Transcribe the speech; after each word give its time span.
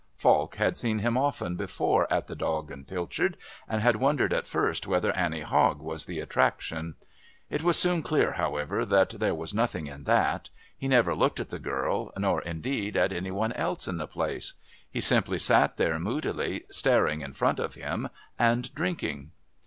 Falk 0.17 0.55
had 0.55 0.75
seen 0.77 0.97
him 0.97 1.15
often 1.15 1.55
before 1.55 2.11
at 2.11 2.25
the 2.25 2.35
"Dog 2.35 2.71
and 2.71 2.87
Pilchard," 2.87 3.37
and 3.69 3.83
had 3.83 3.97
wondered 3.97 4.33
at 4.33 4.47
first 4.47 4.87
whether 4.87 5.15
Annie 5.15 5.41
Hogg 5.41 5.79
was 5.79 6.05
the 6.05 6.19
attraction. 6.19 6.95
It 7.51 7.61
was 7.61 7.77
soon 7.77 8.01
clear, 8.01 8.31
however, 8.31 8.83
that 8.83 9.11
there 9.11 9.35
was 9.35 9.53
nothing 9.53 9.85
in 9.85 10.05
that. 10.05 10.49
He 10.75 10.87
never 10.87 11.13
looked 11.13 11.39
at 11.39 11.49
the 11.49 11.59
girl 11.59 12.11
nor, 12.17 12.41
indeed, 12.41 12.97
at 12.97 13.13
any 13.13 13.29
one 13.29 13.53
else 13.53 13.87
in 13.87 13.97
the 13.97 14.07
place. 14.07 14.55
He 14.89 15.01
simply 15.01 15.37
sat 15.37 15.77
there 15.77 15.99
moodily 15.99 16.63
staring 16.71 17.21
in 17.21 17.33
front 17.33 17.59
of 17.59 17.75
him 17.75 18.09
and 18.39 18.73
drinking. 18.73 19.29